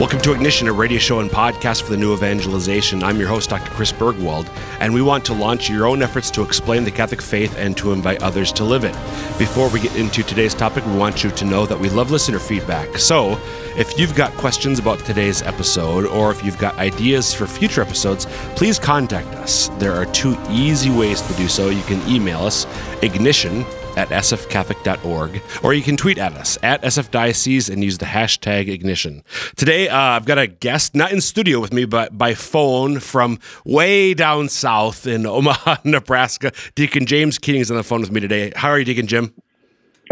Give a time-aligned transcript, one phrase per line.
[0.00, 3.02] Welcome to Ignition, a radio show and podcast for the new evangelization.
[3.02, 3.70] I'm your host, Dr.
[3.72, 4.48] Chris Burgwald,
[4.80, 7.92] and we want to launch your own efforts to explain the Catholic faith and to
[7.92, 8.94] invite others to live it.
[9.38, 12.38] Before we get into today's topic, we want you to know that we love listener
[12.38, 12.96] feedback.
[12.96, 13.38] So,
[13.76, 18.24] if you've got questions about today's episode or if you've got ideas for future episodes,
[18.56, 19.68] please contact us.
[19.78, 21.68] There are two easy ways to do so.
[21.68, 22.66] You can email us,
[23.02, 28.68] ignition at sfcatholic.org, or you can tweet at us at sfdiocese and use the hashtag
[28.68, 29.22] ignition.
[29.56, 33.38] Today, uh, I've got a guest, not in studio with me, but by phone from
[33.64, 36.52] way down south in Omaha, Nebraska.
[36.74, 38.52] Deacon James Keating is on the phone with me today.
[38.56, 39.34] How are you, Deacon Jim?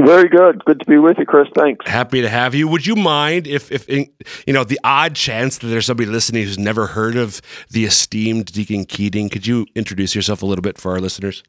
[0.00, 0.64] Very good.
[0.64, 1.48] Good to be with you, Chris.
[1.56, 1.88] Thanks.
[1.88, 2.68] Happy to have you.
[2.68, 6.58] Would you mind if, if you know, the odd chance that there's somebody listening who's
[6.58, 10.92] never heard of the esteemed Deacon Keating, could you introduce yourself a little bit for
[10.92, 11.42] our listeners?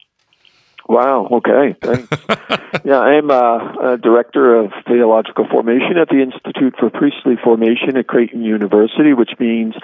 [0.89, 1.27] Wow.
[1.31, 1.77] Okay.
[1.79, 2.09] Thanks.
[2.83, 8.07] yeah, I'm uh, a director of theological formation at the Institute for Priestly Formation at
[8.07, 9.75] Creighton University, which means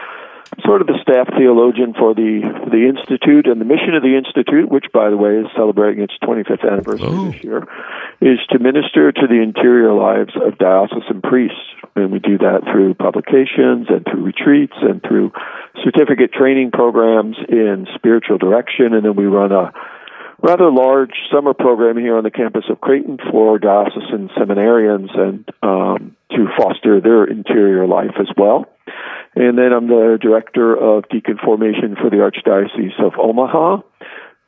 [0.66, 4.18] sort of the staff theologian for the for the institute and the mission of the
[4.18, 7.30] institute, which by the way is celebrating its 25th anniversary oh.
[7.30, 7.68] this year,
[8.22, 12.94] is to minister to the interior lives of diocesan priests, and we do that through
[12.96, 15.32] publications and through retreats and through
[15.84, 19.70] certificate training programs in spiritual direction, and then we run a
[20.46, 26.16] rather large summer program here on the campus of Creighton for diocesan seminarians and um,
[26.30, 28.66] to foster their interior life as well.
[29.36, 33.82] And then I'm the director of deacon formation for the Archdiocese of Omaha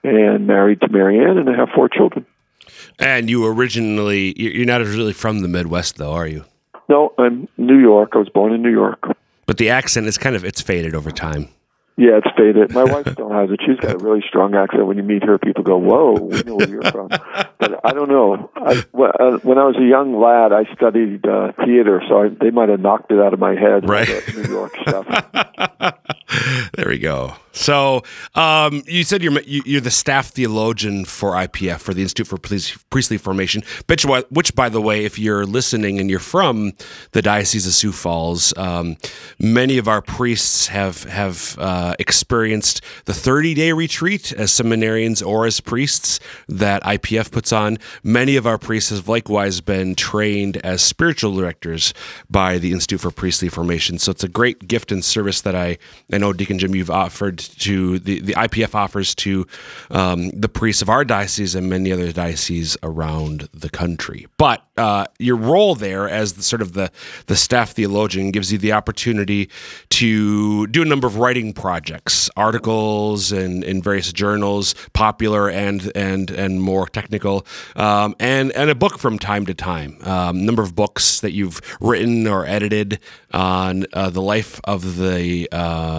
[0.03, 2.25] and married to Marianne, and I have four children.
[2.99, 6.45] And you originally, you're not really from the Midwest, though, are you?
[6.87, 8.11] No, I'm New York.
[8.13, 9.03] I was born in New York.
[9.45, 11.49] But the accent is kind of, it's faded over time.
[11.97, 12.71] Yeah, it's faded.
[12.73, 13.59] My wife still has it.
[13.65, 14.85] She's got a really strong accent.
[14.85, 18.09] When you meet her, people go, "Whoa, we know where you're from." But I don't
[18.09, 18.51] know.
[18.55, 22.51] I, uh, when I was a young lad, I studied uh, theater, so I, they
[22.51, 23.89] might have knocked it out of my head.
[23.89, 25.07] Right, New York stuff.
[26.75, 27.35] there we go.
[27.57, 28.03] So
[28.35, 33.17] um, you said you're you're the staff theologian for IPF for the Institute for Priestly
[33.17, 36.73] Formation, which, which by the way, if you're listening and you're from
[37.13, 38.97] the Diocese of Sioux Falls, um,
[39.39, 45.45] many of our priests have have uh, experienced the 30 day retreat as seminarians or
[45.47, 47.77] as priests that IPF puts on.
[48.03, 51.93] Many of our priests have likewise been trained as spiritual directors
[52.29, 53.97] by the Institute for Priestly Formation.
[53.97, 55.79] So it's a great gift and service that I
[56.17, 59.45] I know Deacon Jim you've offered to the, the IPF offers to
[59.91, 64.25] um, the priests of our diocese and many other dioceses around the country.
[64.37, 66.91] But uh, your role there as the, sort of the,
[67.27, 69.47] the staff theologian gives you the opportunity
[69.89, 76.31] to do a number of writing projects, articles and in various journals, popular and and
[76.31, 77.45] and more technical,
[77.75, 79.97] um, and and a book from time to time.
[80.01, 82.99] Um, number of books that you've written or edited
[83.31, 85.47] on uh, the life of the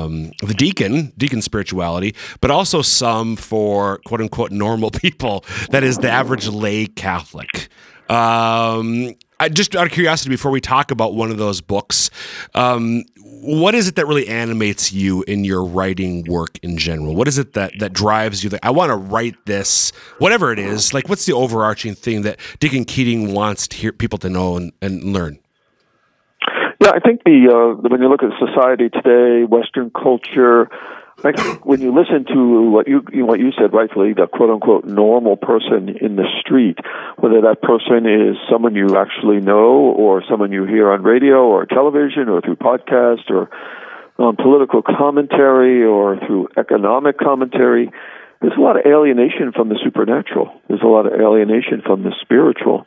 [0.09, 5.45] um, the deacon, deacon spirituality, but also some for quote unquote normal people.
[5.71, 7.69] That is the average lay Catholic.
[8.09, 12.11] Um, I, just out of curiosity, before we talk about one of those books,
[12.55, 17.15] um, what is it that really animates you in your writing work in general?
[17.15, 18.51] What is it that that drives you?
[18.51, 20.93] That I want to write this, whatever it is.
[20.93, 24.73] Like, what's the overarching thing that Deacon Keating wants to hear people to know and,
[24.83, 25.39] and learn?
[26.81, 30.71] Yeah, I think the uh, when you look at society today, Western culture,
[31.25, 34.51] I think when you listen to what you, you what you said rightfully, the quote
[34.51, 36.79] unquote normal person in the street,
[37.19, 41.67] whether that person is someone you actually know or someone you hear on radio or
[41.67, 43.51] television or through podcast or
[44.19, 47.91] on political commentary or through economic commentary,
[48.41, 50.61] there's a lot of alienation from the supernatural.
[50.69, 52.87] There's a lot of alienation from the spiritual.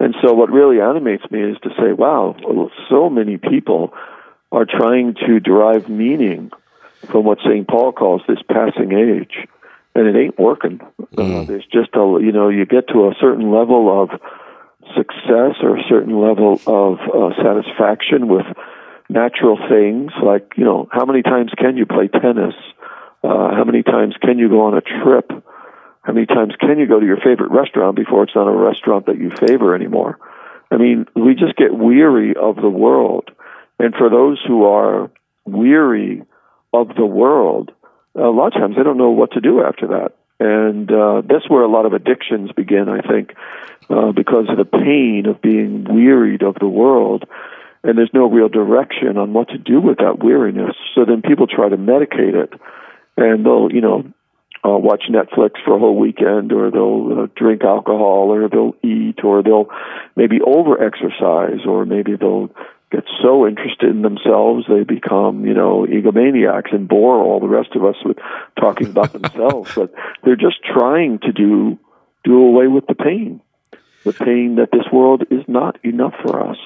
[0.00, 2.36] And so what really animates me is to say, wow,
[2.88, 3.92] so many people
[4.52, 6.50] are trying to derive meaning
[7.10, 7.66] from what St.
[7.66, 9.48] Paul calls this passing age.
[9.94, 10.80] And it ain't working.
[11.14, 11.42] Mm.
[11.42, 14.10] Uh, there's just a, you know, you get to a certain level of
[14.94, 18.46] success or a certain level of uh, satisfaction with
[19.08, 22.54] natural things like, you know, how many times can you play tennis?
[23.24, 25.30] Uh, how many times can you go on a trip?
[26.08, 29.04] How many times can you go to your favorite restaurant before it's not a restaurant
[29.06, 30.18] that you favor anymore?
[30.70, 33.30] I mean, we just get weary of the world.
[33.78, 35.10] And for those who are
[35.44, 36.22] weary
[36.72, 37.72] of the world,
[38.14, 40.14] a lot of times they don't know what to do after that.
[40.40, 43.34] And uh, that's where a lot of addictions begin, I think,
[43.90, 47.24] uh, because of the pain of being wearied of the world.
[47.84, 50.74] And there's no real direction on what to do with that weariness.
[50.94, 52.54] So then people try to medicate it
[53.18, 54.04] and they'll you know
[54.74, 59.24] uh, watch Netflix for a whole weekend, or they'll uh, drink alcohol, or they'll eat,
[59.24, 59.68] or they'll
[60.16, 62.50] maybe over exercise, or maybe they'll
[62.90, 67.70] get so interested in themselves they become, you know, egomaniacs and bore all the rest
[67.74, 68.16] of us with
[68.58, 69.72] talking about themselves.
[69.74, 69.92] But
[70.24, 71.78] they're just trying to do
[72.24, 73.40] do away with the pain,
[74.04, 76.58] the pain that this world is not enough for us.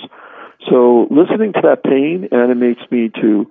[0.71, 3.51] So listening to that pain animates me to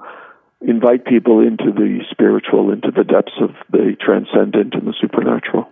[0.61, 5.67] invite people into the spiritual, into the depths of the transcendent and the supernatural.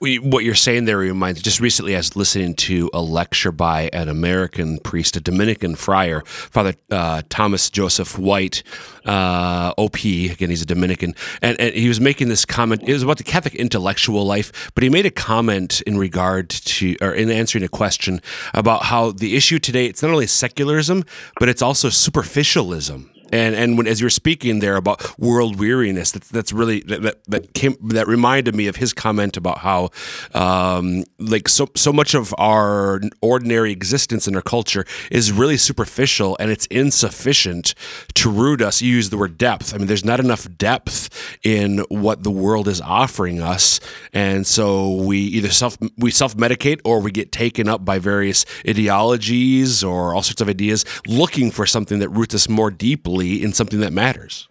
[0.00, 4.08] What you're saying there reminds just recently I was listening to a lecture by an
[4.08, 8.64] American priest, a Dominican friar, Father uh, Thomas Joseph White,
[9.04, 10.02] uh, OP.
[10.04, 12.82] Again, he's a Dominican, and, and he was making this comment.
[12.84, 16.96] It was about the Catholic intellectual life, but he made a comment in regard to,
[17.00, 18.20] or in answering a question
[18.54, 21.04] about how the issue today it's not only secularism,
[21.38, 26.28] but it's also superficialism and and when as you're speaking there about world weariness, that's
[26.28, 29.90] that's really that that came that reminded me of his comment about how
[30.34, 36.36] um, like so so much of our ordinary existence in our culture is really superficial
[36.38, 37.74] and it's insufficient
[38.14, 38.82] to root us.
[38.82, 39.74] You use the word depth.
[39.74, 41.08] I mean, there's not enough depth
[41.42, 43.80] in what the world is offering us,
[44.12, 48.44] and so we either self we self medicate or we get taken up by various
[48.68, 53.52] ideologies or all sorts of ideas, looking for something that roots us more deeply in
[53.52, 54.48] something that matters.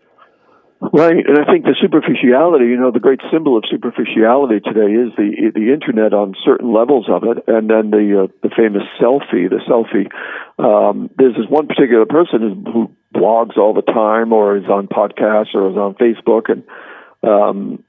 [0.81, 5.13] Right, and I think the superficiality, you know, the great symbol of superficiality today is
[5.15, 9.47] the the internet on certain levels of it, and then the uh, the famous selfie,
[9.47, 10.09] the selfie.
[10.57, 15.53] Um, there's this one particular person who blogs all the time, or is on podcasts,
[15.53, 16.63] or is on Facebook, and
[17.21, 17.83] um,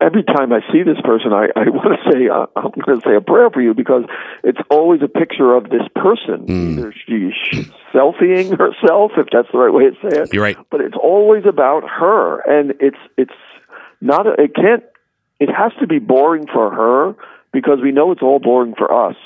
[0.00, 3.08] every time I see this person, I, I want to say uh, I'm going to
[3.08, 4.04] say a prayer for you because
[4.44, 6.46] it's always a picture of this person.
[6.46, 6.78] Mm.
[6.78, 10.32] Either she's selfieing herself, if that's the right way to say it.
[10.32, 10.56] You're right.
[10.70, 13.32] But it's always about her, and it's it's
[14.00, 14.26] not.
[14.26, 14.84] A, it can't.
[15.40, 17.14] It has to be boring for her
[17.52, 19.16] because we know it's all boring for us,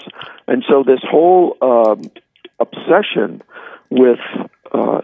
[0.47, 2.03] and so this whole um,
[2.61, 3.43] obsession
[3.91, 4.21] with
[4.73, 5.03] uh,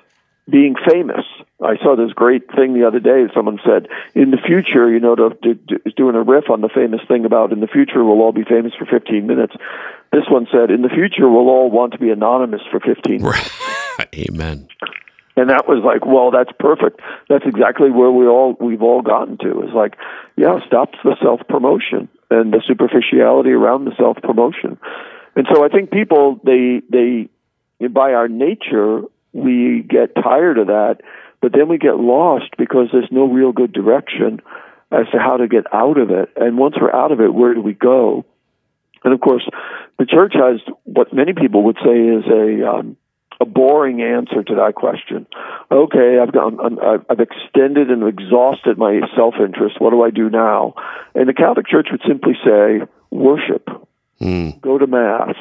[0.48, 1.24] being famous.
[1.62, 3.26] I saw this great thing the other day.
[3.34, 6.68] Someone said, "In the future, you know, to, to, to, doing a riff on the
[6.68, 9.54] famous thing about in the future we'll all be famous for 15 minutes."
[10.12, 13.50] This one said, "In the future, we'll all want to be anonymous for 15 minutes."
[14.14, 14.68] Amen.
[15.36, 17.00] And that was like, well, that's perfect.
[17.28, 19.62] That's exactly where we all we've all gotten to.
[19.62, 19.96] Is like,
[20.36, 24.78] yeah, stop the self promotion and the superficiality around the self promotion.
[25.36, 27.28] And so I think people they they
[27.86, 29.02] by our nature
[29.38, 30.98] we get tired of that,
[31.40, 34.40] but then we get lost because there's no real good direction
[34.90, 36.30] as to how to get out of it.
[36.36, 38.24] And once we're out of it, where do we go?
[39.04, 39.48] And of course,
[39.98, 42.96] the church has what many people would say is a um,
[43.40, 45.26] a boring answer to that question.
[45.70, 46.58] Okay, I've gone,
[47.08, 49.80] I've extended and exhausted my self interest.
[49.80, 50.74] What do I do now?
[51.14, 52.80] And the Catholic Church would simply say,
[53.10, 53.68] worship,
[54.20, 54.60] mm.
[54.60, 55.36] go to mass,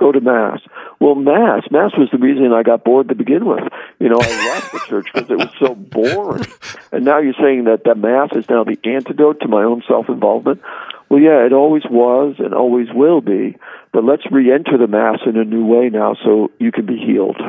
[0.00, 0.60] go to mass.
[0.98, 3.62] Well, mass, mass was the reason I got bored to begin with.
[4.00, 6.46] You know, I left the church because it was so boring.
[6.90, 10.62] And now you're saying that the mass is now the antidote to my own self-involvement.
[11.10, 13.56] Well, yeah, it always was and always will be.
[13.92, 17.40] But let's re-enter the mass in a new way now, so you can be healed.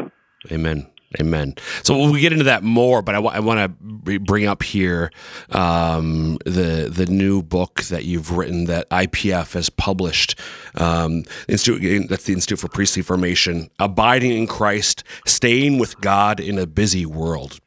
[0.51, 0.91] Amen.
[1.19, 1.56] Amen.
[1.84, 3.60] So we'll get into that more, but I, w- I want
[4.06, 5.12] to bring up here
[5.50, 10.40] um, the the new book that you've written that IPF has published.
[10.76, 16.57] Um, Institute that's the Institute for Priestly Formation, abiding in Christ, staying with God in
[16.57, 17.59] a busy world.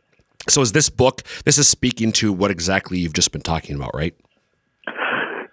[0.48, 1.22] So is this book?
[1.44, 4.14] This is speaking to what exactly you've just been talking about, right?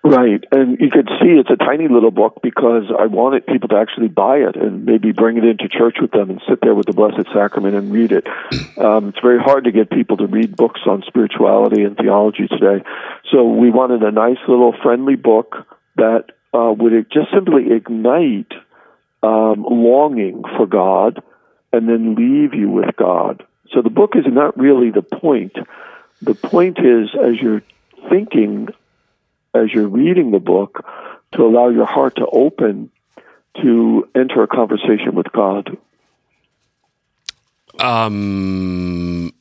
[0.04, 3.76] Right, and you could see it's a tiny little book because I wanted people to
[3.76, 6.88] actually buy it and maybe bring it into church with them and sit there with
[6.88, 8.28] the Blessed Sacrament and read it.
[8.78, 12.84] Um, it's very hard to get people to read books on spirituality and theology today,
[13.32, 15.68] so we wanted a nice little friendly book
[15.98, 18.52] that uh, would just simply ignite
[19.22, 21.22] um, longing for God
[21.72, 23.46] and then leave you with God.
[23.72, 25.54] So the book is not really the point.
[26.22, 27.62] The point is, as you're
[28.10, 28.70] thinking
[29.54, 30.86] as you're reading the book
[31.34, 32.92] to allow your heart to open
[33.62, 35.78] to enter a conversation with God.
[37.80, 39.34] Um,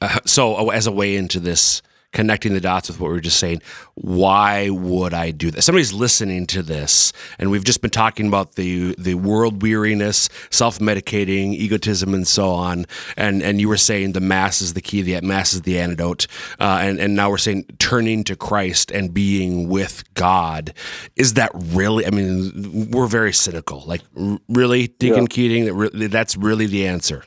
[0.00, 1.82] uh, so, as a way into this
[2.16, 3.60] connecting the dots with what we were just saying.
[3.94, 5.60] Why would I do that?
[5.60, 10.78] Somebody's listening to this, and we've just been talking about the the world weariness, self
[10.78, 12.86] medicating, egotism, and so on.
[13.18, 16.26] And and you were saying the mass is the key, the mass is the antidote.
[16.58, 20.72] Uh, and and now we're saying turning to Christ and being with God.
[21.16, 22.06] Is that really?
[22.06, 23.84] I mean, we're very cynical.
[23.86, 24.00] Like,
[24.48, 25.26] really, Deacon yeah.
[25.28, 25.64] Keating?
[25.66, 27.24] That re- that's really the answer.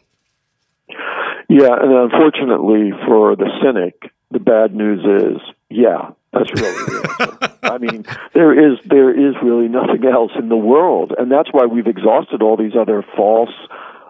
[1.48, 7.59] Yeah, and unfortunately for the cynic, the bad news is, yeah, that's really the answer.
[7.63, 11.65] I mean, there is there is really nothing else in the world, and that's why
[11.65, 13.53] we've exhausted all these other false,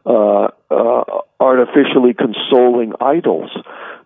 [0.06, 1.04] uh, uh,
[1.40, 3.52] artificially consoling idols,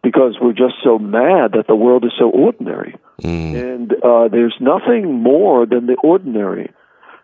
[0.01, 3.55] because we're just so mad that the world is so ordinary, mm.
[3.55, 6.71] and uh, there's nothing more than the ordinary.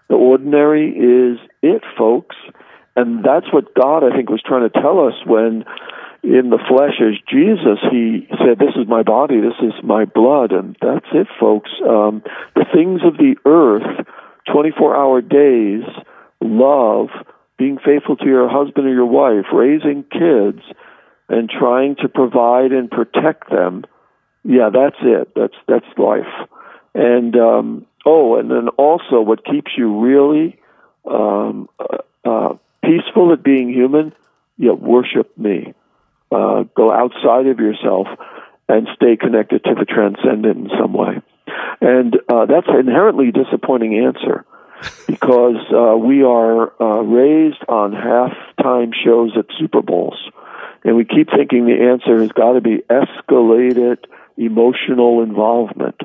[0.09, 2.35] The ordinary is it, folks,
[2.95, 5.65] and that's what God, I think, was trying to tell us when
[6.23, 10.51] in the flesh as Jesus, he said, This is my body, this is my blood,
[10.51, 11.71] and that's it, folks.
[11.87, 12.23] Um,
[12.55, 14.05] the things of the earth,
[14.51, 15.83] 24 hour days,
[16.41, 17.07] love,
[17.57, 20.61] being faithful to your husband or your wife, raising kids,
[21.29, 23.85] and trying to provide and protect them.
[24.43, 25.31] Yeah, that's it.
[25.35, 26.49] That's that's life.
[26.95, 30.59] And um, oh, and then also what keeps you really
[31.09, 34.13] um, uh, uh, peaceful at being human,
[34.57, 35.73] yeah, worship me
[36.31, 38.07] uh, go outside of yourself
[38.67, 41.21] and stay connected to the transcendent in some way.
[41.81, 44.45] And uh, that's an inherently disappointing answer
[45.07, 50.29] because uh, we are uh, raised on halftime shows at Super Bowls.
[50.83, 53.97] And we keep thinking the answer has got to be escalated
[54.37, 55.99] emotional involvement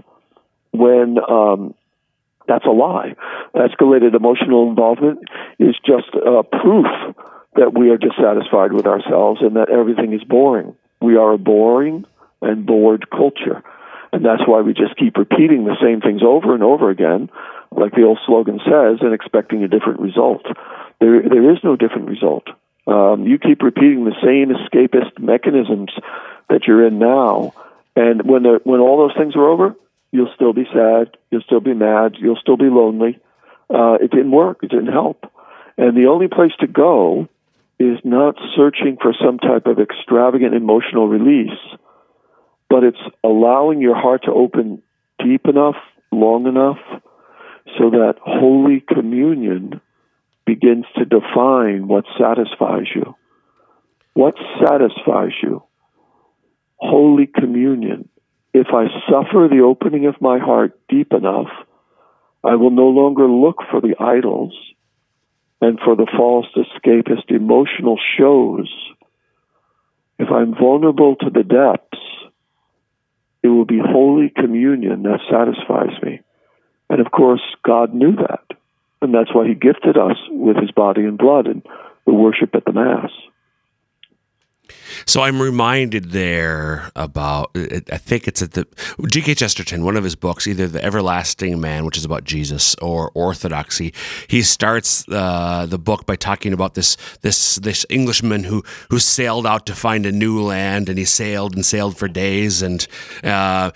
[0.73, 1.75] when um,
[2.49, 3.14] that's a lie.
[3.54, 5.21] Escalated emotional involvement
[5.59, 6.87] is just uh, proof
[7.56, 10.75] that we are dissatisfied with ourselves and that everything is boring.
[11.00, 12.04] We are a boring
[12.42, 13.62] and bored culture.
[14.12, 17.30] And that's why we just keep repeating the same things over and over again,
[17.73, 20.46] like the old slogan says, and expecting a different result.
[21.00, 22.44] There, there is no different result.
[22.87, 25.90] Um, you keep repeating the same escapist mechanisms
[26.49, 27.54] that you're in now,
[27.96, 29.75] and when the, when all those things are over,
[30.12, 33.18] you'll still be sad, you'll still be mad, you'll still be lonely.
[33.70, 35.32] Uh, it didn't work, it didn't help,
[35.78, 37.28] and the only place to go
[37.78, 41.59] is not searching for some type of extravagant emotional release,
[42.69, 44.83] but it's allowing your heart to open
[45.19, 45.76] deep enough,
[46.12, 46.78] long enough,
[47.78, 49.81] so that Holy Communion
[50.47, 53.14] begins to define what satisfies you.
[54.12, 55.62] What satisfies you?
[56.76, 58.09] Holy Communion.
[58.52, 61.49] If I suffer the opening of my heart deep enough,
[62.45, 64.54] I will no longer look for the idols
[65.61, 68.73] and for the false escapist emotional shows,
[70.18, 71.99] if I'm vulnerable to the depths,
[73.42, 76.20] it will be Holy Communion that satisfies me.
[76.88, 78.44] And of course, God knew that.
[79.02, 81.62] And that's why He gifted us with His body and blood and
[82.06, 83.11] the worship at the Mass.
[85.07, 88.67] So I'm reminded there about, I think it's at the,
[89.07, 89.35] G.K.
[89.35, 93.93] Chesterton, one of his books, either The Everlasting Man, which is about Jesus, or Orthodoxy.
[94.29, 99.47] He starts uh, the book by talking about this, this, this Englishman who, who sailed
[99.47, 102.87] out to find a new land and he sailed and sailed for days and
[103.23, 103.71] uh,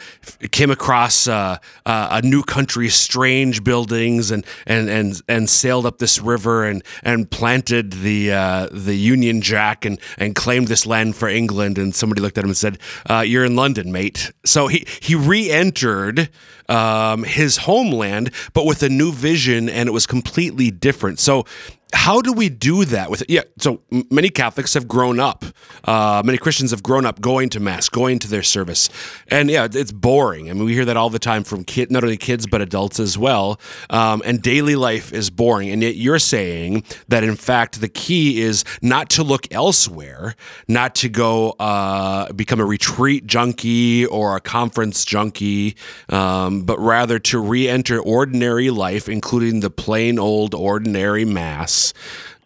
[0.50, 5.99] came across uh, uh a new country, strange buildings and, and, and, and sailed up
[5.99, 10.98] this river and, and planted the, uh, the Union Jack and, and claimed this land
[11.14, 12.78] for England, and somebody looked at him and said,
[13.09, 16.31] uh, "You're in London, mate." So he he re-entered
[16.69, 21.19] um, his homeland, but with a new vision, and it was completely different.
[21.19, 21.45] So
[21.92, 25.45] how do we do that with yeah so many catholics have grown up
[25.85, 28.88] uh, many christians have grown up going to mass going to their service.
[29.28, 30.50] And yeah it's boring.
[30.50, 33.00] I mean we hear that all the time from kid, not only kids but adults
[33.00, 33.61] as well.
[33.90, 35.71] Um, and daily life is boring.
[35.71, 40.35] And yet you're saying that in fact the key is not to look elsewhere
[40.66, 45.76] not to go uh, become a retreat junkie or a conference junkie
[46.09, 51.77] um, but rather to re-enter ordinary life including the plain old ordinary mass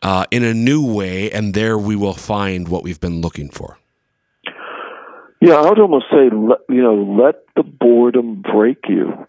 [0.02, 3.78] uh, in a new way, and there we will find what we've been looking for.
[5.40, 9.26] Yeah, I would almost say, you know, let the boredom break you.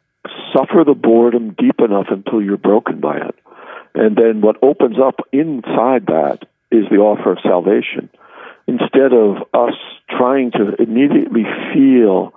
[0.54, 3.36] Suffer the boredom deep enough until you're broken by it.
[3.96, 6.40] And then what opens up inside that
[6.72, 8.10] is the offer of salvation.
[8.68, 9.74] Instead of us
[10.10, 12.34] trying to immediately feel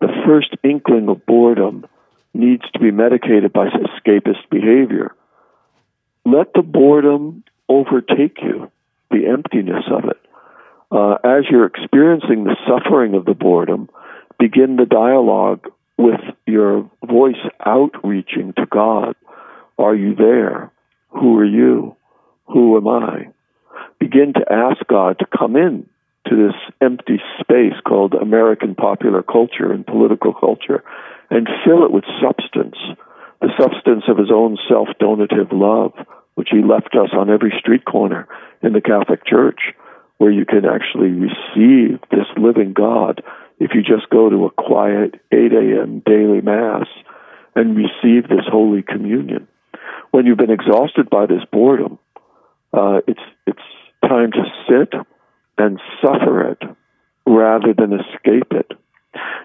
[0.00, 1.86] the first inkling of boredom
[2.34, 5.14] needs to be medicated by escapist behavior
[6.24, 8.70] let the boredom overtake you,
[9.10, 10.18] the emptiness of it.
[10.90, 13.88] Uh, as you're experiencing the suffering of the boredom,
[14.38, 19.14] begin the dialogue with your voice outreaching to God.
[19.78, 20.70] Are you there?
[21.10, 21.96] Who are you?
[22.46, 23.28] Who am I?
[23.98, 25.86] Begin to ask God to come in
[26.28, 30.84] to this empty space called American popular culture and political culture
[31.30, 32.76] and fill it with substance
[33.42, 35.92] the substance of his own self donative love,
[36.34, 38.26] which he left us on every street corner
[38.62, 39.60] in the Catholic Church,
[40.18, 43.22] where you can actually receive this living God
[43.58, 46.02] if you just go to a quiet 8 a.m.
[46.04, 46.86] daily Mass
[47.54, 49.46] and receive this Holy Communion.
[50.10, 51.98] When you've been exhausted by this boredom,
[52.72, 53.58] uh, it's, it's
[54.02, 54.92] time to sit
[55.58, 56.62] and suffer it
[57.26, 58.72] rather than escape it.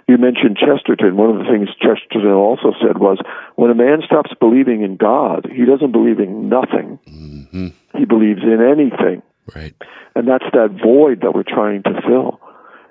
[0.08, 1.18] You mentioned Chesterton.
[1.18, 3.20] One of the things Chesterton also said was
[3.56, 7.00] when a man stops believing in God, he doesn't believe in nothing.
[7.06, 7.68] Mm-hmm.
[7.98, 9.22] He believes in anything.
[9.54, 9.76] Right.
[10.16, 12.40] And that's that void that we're trying to fill.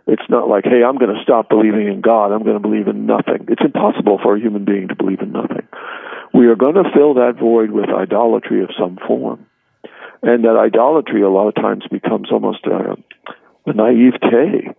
[0.07, 2.31] It's not like, hey, I'm going to stop believing in God.
[2.31, 3.47] I'm going to believe in nothing.
[3.49, 5.67] It's impossible for a human being to believe in nothing.
[6.33, 9.47] We are going to fill that void with idolatry of some form.
[10.23, 12.97] And that idolatry a lot of times becomes almost a,
[13.67, 14.75] a naivete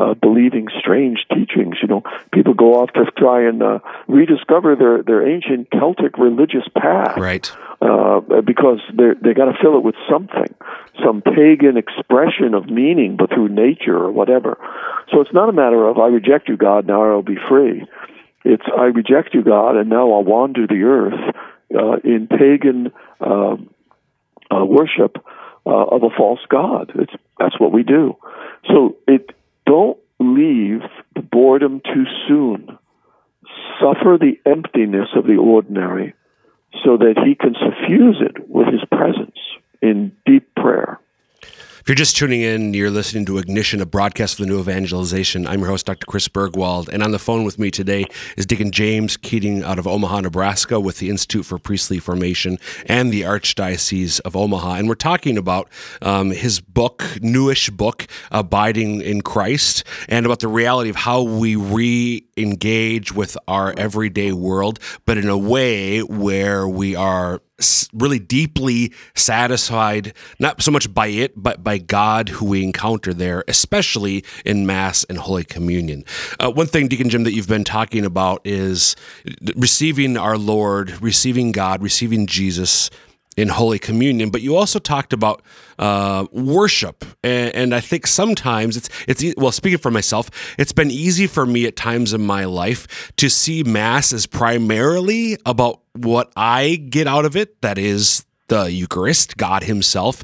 [0.00, 1.76] uh, believing strange teachings.
[1.82, 2.02] You know,
[2.32, 3.78] people go off to try and uh,
[4.08, 7.52] rediscover their their ancient Celtic religious past, right?
[7.82, 10.54] Uh, because they they got to fill it with something,
[11.04, 14.58] some pagan expression of meaning, but through nature or whatever.
[15.12, 17.86] So it's not a matter of I reject you, God, now I'll be free.
[18.44, 21.34] It's I reject you, God, and now I'll wander the earth
[21.74, 23.56] uh, in pagan uh,
[24.50, 25.18] uh, worship
[25.66, 26.92] uh, of a false god.
[26.94, 28.16] It's that's what we do.
[28.66, 29.30] So it
[29.70, 30.80] don't leave
[31.14, 32.76] the boredom too soon.
[33.80, 36.14] Suffer the emptiness of the ordinary
[36.84, 39.38] so that he can suffuse it with his presence
[39.80, 40.98] in deep prayer.
[41.80, 45.46] If you're just tuning in, you're listening to Ignition, a broadcast of the New Evangelization.
[45.46, 46.04] I'm your host, Dr.
[46.04, 48.04] Chris Burgwald, and on the phone with me today
[48.36, 53.10] is Deacon James Keating out of Omaha, Nebraska, with the Institute for Priestly Formation and
[53.10, 54.74] the Archdiocese of Omaha.
[54.74, 55.70] And we're talking about
[56.02, 61.56] um, his book, newish book, Abiding in Christ, and about the reality of how we
[61.56, 67.40] re engage with our everyday world, but in a way where we are
[67.92, 73.44] really deeply satisfied, not so much by it, but by God who we encounter there,
[73.48, 76.04] especially in Mass and Holy Communion.
[76.38, 78.96] Uh, one thing, Deacon Jim, that you've been talking about is
[79.56, 82.90] receiving our Lord, receiving God, receiving Jesus
[83.40, 85.42] in Holy Communion, but you also talked about
[85.78, 89.52] uh, worship, and, and, I think sometimes it's it's well.
[89.52, 93.62] Speaking for myself, it's been easy for me at times in my life to see
[93.62, 97.62] Mass as primarily about what I get out of it.
[97.62, 100.22] That is the Eucharist, God Himself.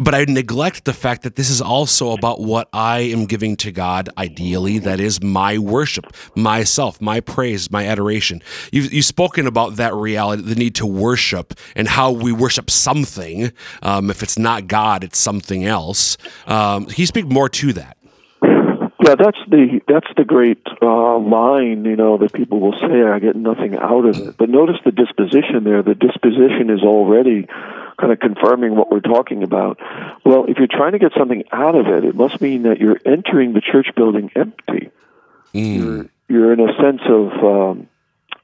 [0.00, 3.72] But I neglect the fact that this is also about what I am giving to
[3.72, 4.78] God, ideally.
[4.78, 8.42] That is my worship, myself, my praise, my adoration.
[8.72, 13.52] You've, you've spoken about that reality, the need to worship, and how we worship something.
[13.82, 16.16] Um, if it's not God, it's something else.
[16.46, 17.96] Um, can you speak more to that?
[19.08, 23.18] Yeah, that's the that's the great uh, line, you know, that people will say, "I
[23.20, 25.82] get nothing out of it." But notice the disposition there.
[25.82, 27.46] The disposition is already
[27.98, 29.78] kind of confirming what we're talking about.
[30.24, 32.98] Well, if you're trying to get something out of it, it must mean that you're
[33.04, 34.90] entering the church building empty.
[35.54, 35.76] Mm.
[35.76, 37.88] You're you're in a sense of um,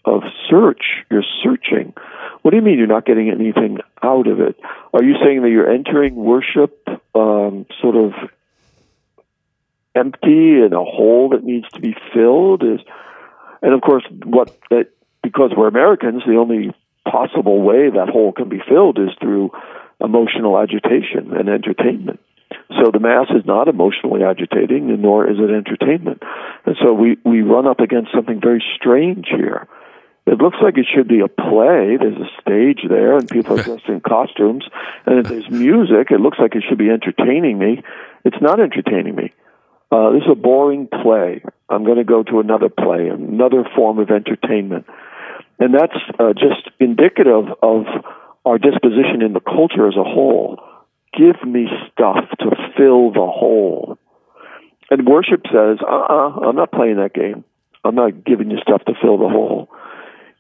[0.04, 0.82] of search.
[1.10, 1.94] You're searching.
[2.42, 4.58] What do you mean you're not getting anything out of it?
[4.92, 8.12] Are you saying that you're entering worship um, sort of
[9.94, 12.80] empty and a hole that needs to be filled is
[13.62, 14.88] and of course what that
[15.22, 16.74] because we're Americans the only
[17.08, 19.50] possible way that hole can be filled is through
[20.00, 22.20] emotional agitation and entertainment
[22.80, 26.22] so the mass is not emotionally agitating and nor is it entertainment
[26.66, 29.68] and so we we run up against something very strange here
[30.26, 31.98] it looks like it should be a play.
[32.00, 34.64] There's a stage there, and people are dressed in costumes.
[35.04, 37.82] And if there's music, it looks like it should be entertaining me.
[38.24, 39.34] It's not entertaining me.
[39.92, 41.42] Uh, this is a boring play.
[41.68, 44.86] I'm going to go to another play, another form of entertainment.
[45.58, 47.86] And that's uh, just indicative of
[48.44, 50.58] our disposition in the culture as a whole.
[51.16, 53.98] Give me stuff to fill the hole.
[54.90, 57.44] And worship says, uh uh-uh, uh, I'm not playing that game.
[57.84, 59.68] I'm not giving you stuff to fill the hole.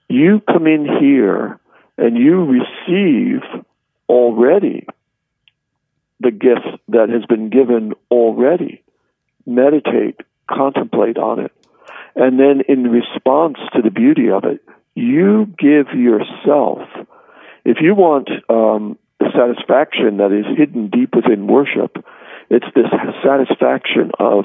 [0.08, 1.58] You come in here
[1.96, 3.42] and you receive
[4.08, 4.86] already
[6.20, 8.82] the gift that has been given already
[9.46, 11.52] meditate, contemplate on it.
[12.16, 14.60] And then in response to the beauty of it,
[14.94, 16.80] you give yourself.
[17.64, 21.96] If you want um, the satisfaction that is hidden deep within worship,
[22.50, 22.86] it's this
[23.24, 24.44] satisfaction of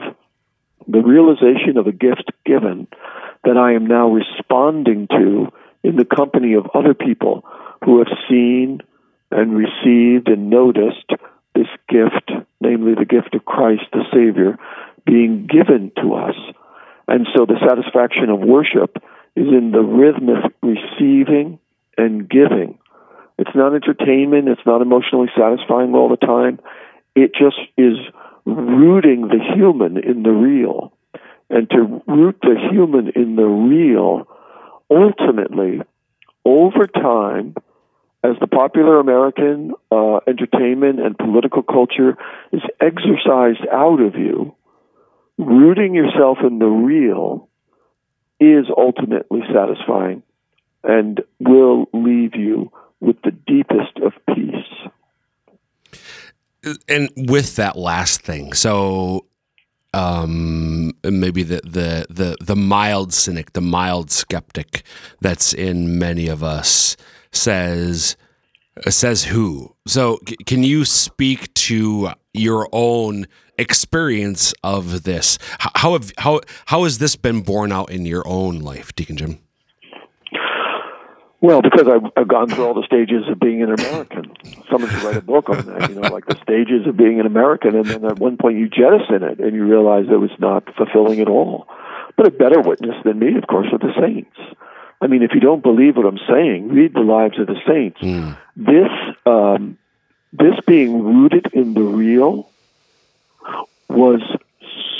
[0.87, 2.87] the realization of a gift given
[3.43, 5.47] that I am now responding to
[5.83, 7.43] in the company of other people
[7.83, 8.81] who have seen
[9.31, 11.09] and received and noticed
[11.53, 14.57] this gift, namely the gift of Christ the Savior,
[15.05, 16.35] being given to us.
[17.07, 18.97] And so the satisfaction of worship
[19.35, 21.59] is in the rhythm of receiving
[21.97, 22.77] and giving.
[23.37, 26.59] It's not entertainment, it's not emotionally satisfying all the time.
[27.15, 27.97] It just is
[28.45, 30.93] rooting the human in the real.
[31.49, 34.27] and to root the human in the real,
[34.91, 35.81] ultimately,
[36.45, 37.55] over time,
[38.23, 42.17] as the popular American uh, entertainment and political culture
[42.51, 44.53] is exercised out of you,
[45.37, 47.48] rooting yourself in the real
[48.39, 50.23] is ultimately satisfying
[50.83, 55.95] and will leave you with the deepest of peace.
[56.87, 59.25] And with that last thing, so
[59.93, 64.83] um, maybe the, the the the mild cynic, the mild skeptic
[65.21, 66.97] that's in many of us
[67.31, 68.17] says
[68.87, 69.75] says who.
[69.87, 73.27] So c- can you speak to your own
[73.59, 75.37] experience of this?
[75.59, 79.39] How have how how has this been borne out in your own life, Deacon Jim?
[81.41, 84.33] Well, because I've, I've gone through all the stages of being an American.
[84.69, 87.25] Someone should write a book on that, you know, like the stages of being an
[87.25, 90.65] American, and then at one point you jettison it and you realize it was not
[90.75, 91.65] fulfilling at all.
[92.17, 94.35] But a better witness than me, of course, are the saints.
[94.99, 98.01] I mean, if you don't believe what I'm saying, read the lives of the saints.
[98.57, 98.91] This,
[99.25, 99.77] um,
[100.33, 102.48] this being rooted in the real
[103.89, 104.21] was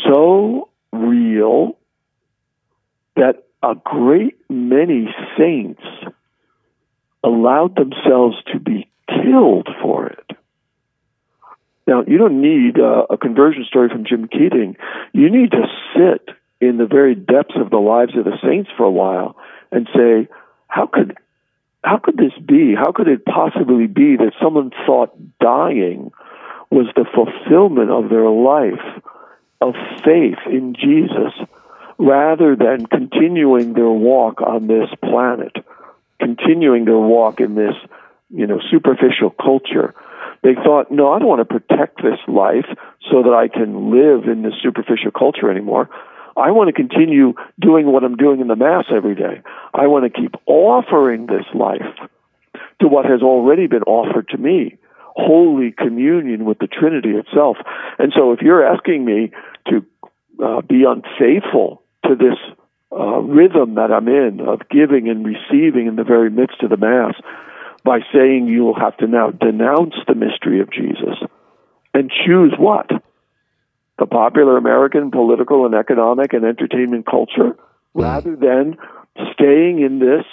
[0.05, 1.77] so real
[3.15, 5.81] that a great many saints
[7.23, 10.31] allowed themselves to be killed for it.
[11.85, 14.77] Now, you don't need uh, a conversion story from Jim Keating.
[15.11, 18.83] You need to sit in the very depths of the lives of the saints for
[18.83, 19.35] a while
[19.71, 20.27] and say,
[20.67, 21.17] how could
[21.83, 22.75] how could this be?
[22.75, 26.11] How could it possibly be that someone thought dying
[26.71, 29.03] was the fulfillment of their life
[29.61, 31.33] of faith in Jesus
[31.97, 35.55] rather than continuing their walk on this planet,
[36.19, 37.75] continuing their walk in this,
[38.29, 39.93] you know, superficial culture?
[40.41, 42.65] They thought, no, I don't want to protect this life
[43.11, 45.89] so that I can live in this superficial culture anymore.
[46.37, 49.41] I want to continue doing what I'm doing in the Mass every day.
[49.73, 51.81] I want to keep offering this life
[52.79, 54.77] to what has already been offered to me
[55.15, 57.57] holy communion with the Trinity itself.
[57.97, 59.31] And so if you're asking me
[59.67, 59.85] to
[60.43, 62.37] uh, be unfaithful to this
[62.91, 66.77] uh, rhythm that I'm in of giving and receiving in the very midst of the
[66.77, 67.13] Mass
[67.83, 71.15] by saying you will have to now denounce the mystery of Jesus
[71.93, 72.89] and choose what?
[73.99, 77.55] the popular American political and economic and entertainment culture
[77.93, 78.77] rather than
[79.33, 80.25] staying in this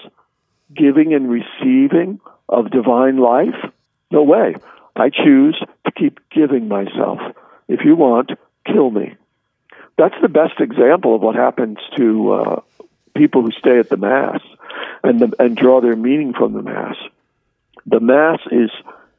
[0.75, 3.73] giving and receiving of divine life?
[4.11, 4.55] No way.
[4.95, 7.21] I choose to keep giving myself.
[7.69, 8.31] If you want,
[8.65, 9.17] kill me.
[9.99, 12.61] That's the best example of what happens to uh,
[13.15, 14.41] people who stay at the Mass
[15.03, 16.97] and, the, and draw their meaning from the Mass.
[17.87, 18.71] The Mass is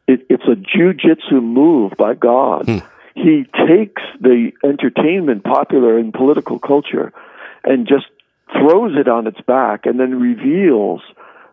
[0.08, 2.68] it, it's a jujitsu move by God.
[2.68, 2.78] Hmm
[3.18, 7.12] he takes the entertainment popular in political culture
[7.64, 8.06] and just
[8.52, 11.02] throws it on its back and then reveals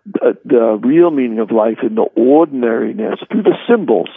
[0.07, 4.09] the, real meaning of life in the ordinariness through the symbols,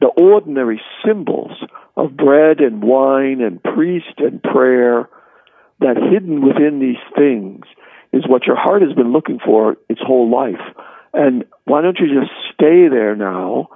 [0.00, 1.52] the ordinary symbols
[1.96, 5.08] of bread and wine and priest and prayer,
[5.80, 7.64] that hidden within these things
[8.12, 10.60] is what your heart has been looking for its whole life.
[11.12, 13.68] And why don't you just stay there now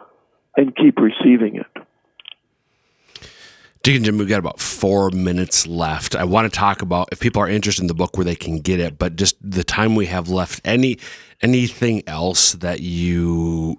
[0.57, 1.86] and keep receiving it?
[3.87, 6.17] Deacon Jim, we've got about four minutes left.
[6.17, 8.59] I want to talk about if people are interested in the book where they can
[8.59, 10.61] get it, but just the time we have left.
[10.65, 10.99] Any
[11.41, 13.79] anything else that you,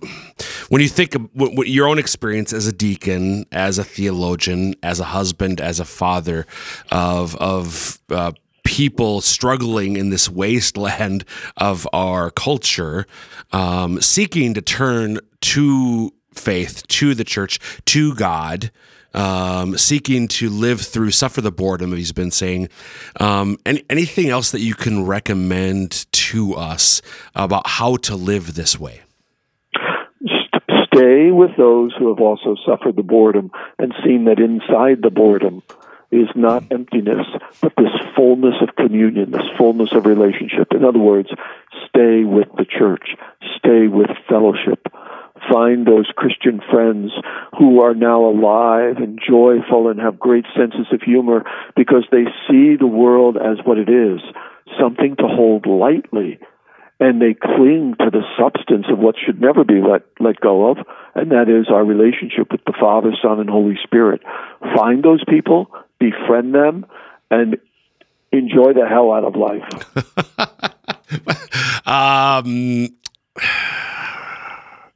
[0.69, 5.03] when you think of your own experience as a deacon, as a theologian, as a
[5.03, 6.45] husband, as a father
[6.89, 8.31] of of uh,
[8.63, 11.25] people struggling in this wasteland
[11.57, 13.05] of our culture,
[13.51, 18.71] um, seeking to turn to faith, to the church, to God
[19.13, 22.69] um, seeking to live through, suffer the boredom, he's been saying.
[23.19, 27.01] Um, any, anything else that you can recommend to us
[27.35, 29.01] about how to live this way?
[30.93, 35.61] Stay with those who have also suffered the boredom and seen that inside the boredom
[36.11, 37.27] is not emptiness,
[37.61, 40.71] but this fullness of communion, this fullness of relationship.
[40.71, 41.29] In other words,
[41.87, 43.15] stay with the church,
[43.57, 44.87] stay with fellowship,
[45.51, 47.11] find those Christian friends
[47.57, 51.43] who are now alive and joyful and have great senses of humor
[51.75, 54.19] because they see the world as what it is,
[54.79, 56.39] something to hold lightly.
[56.99, 60.77] And they cling to the substance of what should never be let, let go of,
[61.13, 64.21] and that is our relationship with the Father, Son, and Holy Spirit.
[64.75, 65.69] Find those people,
[65.99, 66.87] befriend them,
[67.29, 67.57] and
[68.31, 69.63] enjoy the hell out of life.
[71.87, 72.89] um,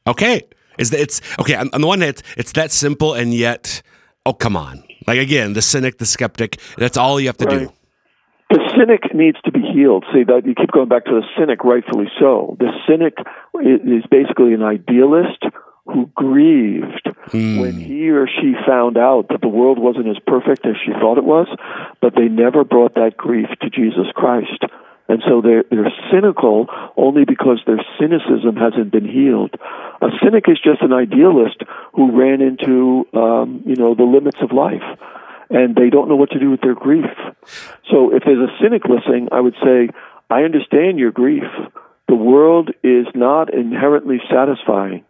[0.08, 0.42] Okay,
[0.78, 3.82] is that it's okay on, on the one hand it's, it's that simple and yet
[4.26, 7.60] oh come on like again the cynic the skeptic that's all you have to right.
[7.68, 7.74] do
[8.50, 10.04] the cynic needs to be healed.
[10.14, 12.58] See that you keep going back to the cynic, rightfully so.
[12.60, 13.18] The cynic
[13.64, 15.42] is basically an idealist
[15.86, 17.60] who grieved Hmm.
[17.60, 21.18] when he or she found out that the world wasn't as perfect as she thought
[21.18, 21.48] it was,
[22.02, 24.66] but they never brought that grief to Jesus Christ.
[25.08, 29.56] And so they're, they're cynical only because their cynicism hasn't been healed.
[30.02, 31.62] A cynic is just an idealist
[31.94, 34.84] who ran into, um, you know, the limits of life
[35.52, 37.12] and they don't know what to do with their grief.
[37.92, 39.90] So if there's a cynic listening, I would say,
[40.30, 41.44] I understand your grief.
[42.08, 45.04] The world is not inherently satisfying,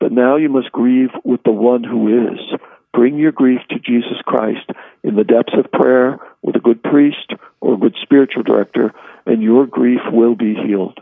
[0.00, 2.40] but now you must grieve with the one who is.
[2.94, 4.70] Bring your grief to Jesus Christ
[5.02, 8.94] in the depths of prayer with a good priest or a good spiritual director,
[9.26, 11.00] and your grief will be healed.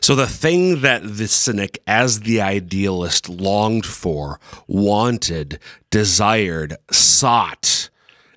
[0.00, 5.58] So the thing that the cynic, as the idealist, longed for, wanted,
[5.90, 7.90] desired, sought,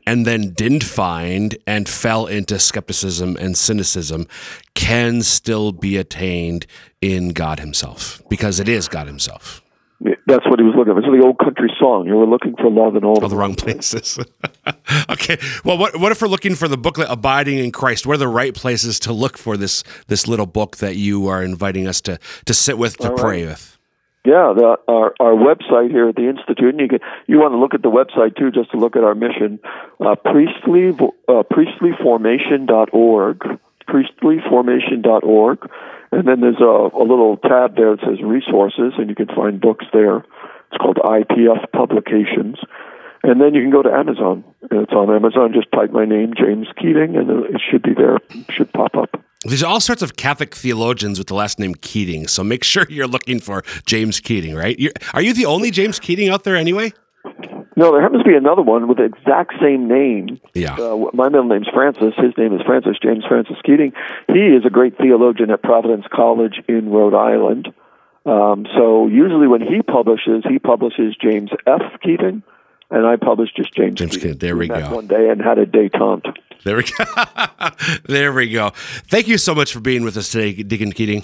[0.06, 4.28] and then didn't find and fell into skepticism and cynicism
[4.74, 6.66] can still be attained
[7.00, 9.62] in God Himself because it is God Himself.
[10.02, 11.00] That's what he was looking for.
[11.00, 12.08] It's the old country song.
[12.08, 14.18] You were looking for love in all All the wrong places.
[15.10, 15.38] okay.
[15.66, 18.08] Well, what what if we're looking for the booklet "Abiding in Christ"?
[18.08, 21.44] What are the right places to look for this this little book that you are
[21.44, 23.22] inviting us to to sit with to All right.
[23.22, 23.78] pray with?
[24.26, 27.58] Yeah, the, our our website here at the institute, and you can you want to
[27.58, 29.60] look at the website too, just to look at our mission.
[30.00, 30.92] Uh, priestly
[31.28, 33.60] uh, priestlyformation.org,
[33.90, 35.70] priestlyformation.org,
[36.12, 39.60] and then there's a, a little tab there that says resources, and you can find
[39.60, 40.18] books there.
[40.72, 42.58] It's called IPF Publications,
[43.24, 44.44] and then you can go to Amazon.
[44.70, 45.54] And it's on Amazon.
[45.54, 48.18] Just type my name, James Keating, and it should be there.
[48.30, 49.24] It should pop up.
[49.46, 53.08] There's all sorts of Catholic theologians with the last name Keating, so make sure you're
[53.08, 54.78] looking for James Keating, right?
[54.78, 56.94] You're, are you the only James Keating out there anyway?
[57.80, 60.38] No, there happens to be another one with the exact same name.
[60.54, 60.76] Yeah.
[60.76, 62.14] Uh, my middle name's Francis.
[62.18, 63.94] His name is Francis James Francis Keating.
[64.28, 67.70] He is a great theologian at Providence College in Rhode Island.
[68.26, 71.82] Um, so usually when he publishes, he publishes James F.
[72.04, 72.44] Keating,
[72.92, 73.96] and I publish just James.
[73.96, 74.22] James Keating.
[74.34, 74.38] Keating.
[74.40, 74.96] There we met go.
[74.96, 76.36] One day and had a détente.
[76.66, 77.70] There we go.
[78.10, 78.72] there we go.
[79.08, 81.24] Thank you so much for being with us today, Deacon Keating.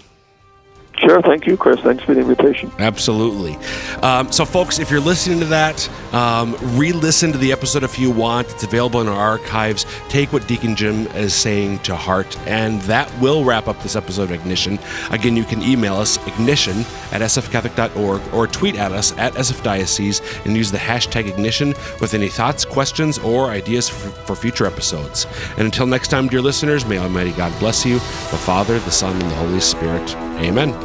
[0.98, 1.22] Sure.
[1.22, 1.80] Thank you, Chris.
[1.82, 2.72] Thanks for the invitation.
[2.80, 3.58] Absolutely.
[4.02, 8.00] Um, so, folks, if you're listening to that, um, re listen to the episode if
[8.00, 8.50] you want.
[8.52, 9.86] It's available in our archives.
[10.08, 12.38] Take what Deacon Jim is saying to heart.
[12.48, 14.80] And that will wrap up this episode of Ignition.
[15.12, 16.80] Again, you can email us ignition
[17.12, 22.30] at sfcatholic.org or tweet at us at sfdiocese and use the hashtag ignition with any
[22.30, 25.28] thoughts, questions, or ideas for, for future episodes.
[25.58, 29.14] And until next time, dear listeners, may Almighty God bless you, the Father, the Son,
[29.14, 30.16] and the Holy Spirit.
[30.40, 30.85] Amen.